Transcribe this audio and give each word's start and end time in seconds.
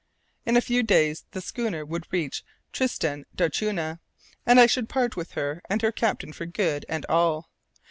In 0.47 0.57
a 0.57 0.61
few 0.61 0.81
days 0.81 1.25
the 1.29 1.41
schooner 1.41 1.85
would 1.85 2.11
reach 2.11 2.43
Tristan 2.71 3.27
d'Acunha, 3.35 3.99
and 4.47 4.59
I 4.59 4.65
should 4.65 4.89
part 4.89 5.15
with 5.15 5.33
her 5.33 5.61
and 5.69 5.79
her 5.83 5.91
captain 5.91 6.33
for 6.33 6.47
good 6.47 6.87
and 6.89 7.05
all. 7.05 7.51